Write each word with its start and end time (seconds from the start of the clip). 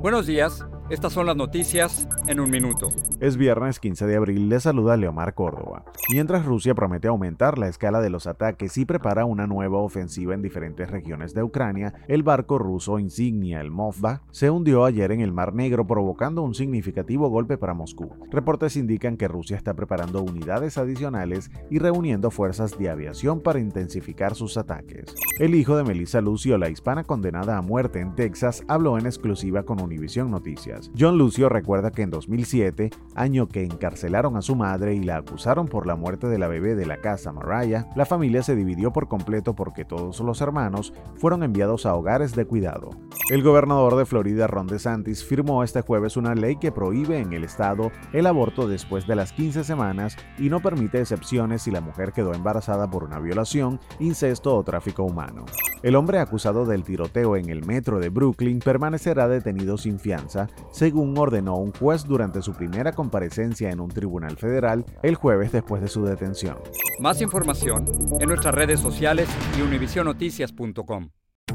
Buenos 0.00 0.26
días. 0.26 0.64
Estas 0.90 1.12
son 1.12 1.26
las 1.26 1.36
noticias 1.36 2.08
en 2.28 2.40
un 2.40 2.48
minuto. 2.48 2.88
Es 3.20 3.36
viernes 3.36 3.78
15 3.78 4.06
de 4.06 4.16
abril, 4.16 4.48
le 4.48 4.58
saluda 4.58 4.96
Leomar 4.96 5.34
Córdoba. 5.34 5.84
Mientras 6.10 6.46
Rusia 6.46 6.74
promete 6.74 7.08
aumentar 7.08 7.58
la 7.58 7.68
escala 7.68 8.00
de 8.00 8.08
los 8.08 8.26
ataques 8.26 8.78
y 8.78 8.86
prepara 8.86 9.26
una 9.26 9.46
nueva 9.46 9.76
ofensiva 9.80 10.32
en 10.32 10.40
diferentes 10.40 10.90
regiones 10.90 11.34
de 11.34 11.42
Ucrania, 11.42 11.92
el 12.08 12.22
barco 12.22 12.58
ruso 12.58 12.98
insignia, 12.98 13.60
el 13.60 13.70
Movba, 13.70 14.22
se 14.30 14.48
hundió 14.48 14.86
ayer 14.86 15.12
en 15.12 15.20
el 15.20 15.30
Mar 15.30 15.52
Negro 15.52 15.86
provocando 15.86 16.40
un 16.40 16.54
significativo 16.54 17.28
golpe 17.28 17.58
para 17.58 17.74
Moscú. 17.74 18.10
Reportes 18.30 18.76
indican 18.78 19.18
que 19.18 19.28
Rusia 19.28 19.58
está 19.58 19.74
preparando 19.74 20.22
unidades 20.22 20.78
adicionales 20.78 21.50
y 21.68 21.80
reuniendo 21.80 22.30
fuerzas 22.30 22.78
de 22.78 22.88
aviación 22.88 23.42
para 23.42 23.60
intensificar 23.60 24.34
sus 24.34 24.56
ataques. 24.56 25.14
El 25.38 25.54
hijo 25.54 25.76
de 25.76 25.84
Melissa 25.84 26.22
Lucio, 26.22 26.56
la 26.56 26.70
hispana 26.70 27.04
condenada 27.04 27.58
a 27.58 27.62
muerte 27.62 28.00
en 28.00 28.14
Texas, 28.14 28.64
habló 28.68 28.96
en 28.96 29.04
exclusiva 29.04 29.64
con 29.64 29.82
Univision 29.82 30.30
Noticias. 30.30 30.77
John 30.98 31.18
Lucio 31.18 31.48
recuerda 31.48 31.90
que 31.90 32.02
en 32.02 32.10
2007, 32.10 32.90
año 33.14 33.48
que 33.48 33.62
encarcelaron 33.62 34.36
a 34.36 34.42
su 34.42 34.56
madre 34.56 34.94
y 34.94 35.02
la 35.02 35.18
acusaron 35.18 35.66
por 35.66 35.86
la 35.86 35.96
muerte 35.96 36.28
de 36.28 36.38
la 36.38 36.48
bebé 36.48 36.74
de 36.74 36.86
la 36.86 36.98
casa 36.98 37.32
Mariah, 37.32 37.88
la 37.96 38.06
familia 38.06 38.42
se 38.42 38.56
dividió 38.56 38.92
por 38.92 39.08
completo 39.08 39.54
porque 39.54 39.84
todos 39.84 40.20
los 40.20 40.40
hermanos 40.40 40.92
fueron 41.16 41.42
enviados 41.42 41.86
a 41.86 41.94
hogares 41.94 42.34
de 42.34 42.44
cuidado. 42.44 42.90
El 43.30 43.42
gobernador 43.42 43.96
de 43.96 44.06
Florida, 44.06 44.46
Ron 44.46 44.66
DeSantis, 44.66 45.24
firmó 45.24 45.62
este 45.62 45.82
jueves 45.82 46.16
una 46.16 46.34
ley 46.34 46.56
que 46.56 46.72
prohíbe 46.72 47.18
en 47.18 47.32
el 47.34 47.44
estado 47.44 47.90
el 48.12 48.26
aborto 48.26 48.66
después 48.66 49.06
de 49.06 49.16
las 49.16 49.32
15 49.32 49.64
semanas 49.64 50.16
y 50.38 50.48
no 50.48 50.60
permite 50.60 51.00
excepciones 51.00 51.62
si 51.62 51.70
la 51.70 51.80
mujer 51.82 52.12
quedó 52.12 52.32
embarazada 52.32 52.90
por 52.90 53.04
una 53.04 53.18
violación, 53.18 53.80
incesto 53.98 54.56
o 54.56 54.64
tráfico 54.64 55.04
humano. 55.04 55.44
El 55.82 55.94
hombre 55.94 56.18
acusado 56.18 56.64
del 56.64 56.82
tiroteo 56.82 57.36
en 57.36 57.50
el 57.50 57.64
metro 57.64 58.00
de 58.00 58.08
Brooklyn 58.08 58.58
permanecerá 58.58 59.28
detenido 59.28 59.78
sin 59.78 59.98
fianza 59.98 60.48
según 60.70 61.16
ordenó 61.16 61.56
un 61.56 61.72
juez 61.72 62.04
durante 62.04 62.42
su 62.42 62.54
primera 62.54 62.92
comparecencia 62.92 63.70
en 63.70 63.80
un 63.80 63.88
tribunal 63.88 64.36
federal 64.36 64.84
el 65.02 65.14
jueves 65.14 65.52
después 65.52 65.82
de 65.82 65.88
su 65.88 66.04
detención. 66.04 66.56
Más 67.00 67.20
información 67.20 67.84
en 68.20 68.28
nuestras 68.28 68.54
redes 68.54 68.80
sociales 68.80 69.28
y 69.56 69.62
univisionoticias.com. 69.62 71.10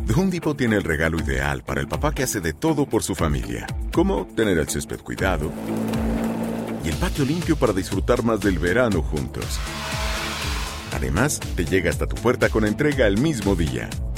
The 0.08 0.14
Home 0.14 0.32
Depot 0.32 0.58
tiene 0.58 0.76
el 0.76 0.84
regalo 0.84 1.20
ideal 1.20 1.64
para 1.64 1.80
el 1.80 1.88
papá 1.88 2.14
que 2.14 2.24
hace 2.24 2.42
de 2.42 2.54
todo 2.54 2.86
por 2.88 3.04
su 3.04 3.16
familia, 3.16 3.68
como 3.94 4.26
tener 4.36 4.58
el 4.58 4.68
césped 4.68 5.00
cuidado 5.00 5.52
y 6.84 6.90
el 6.90 6.96
patio 6.96 7.24
limpio 7.24 7.56
para 7.56 7.74
disfrutar 7.74 8.24
más 8.24 8.42
del 8.42 8.60
verano 8.60 9.02
juntos. 9.02 9.60
Además, 10.94 11.40
te 11.56 11.66
llega 11.66 11.90
hasta 11.90 12.08
tu 12.08 12.16
puerta 12.16 12.50
con 12.50 12.66
entrega 12.66 13.08
el 13.08 13.18
mismo 13.18 13.56
día. 13.56 13.90